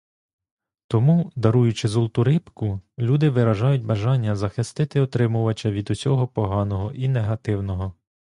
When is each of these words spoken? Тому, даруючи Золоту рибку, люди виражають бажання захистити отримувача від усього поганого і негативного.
Тому, 0.87 1.31
даруючи 1.35 1.87
Золоту 1.87 2.23
рибку, 2.23 2.81
люди 2.99 3.29
виражають 3.29 3.85
бажання 3.85 4.35
захистити 4.35 4.99
отримувача 5.01 5.71
від 5.71 5.91
усього 5.91 6.27
поганого 6.27 6.91
і 6.91 7.07
негативного. 7.09 7.93